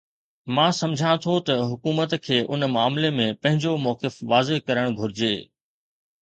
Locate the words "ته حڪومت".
1.47-2.09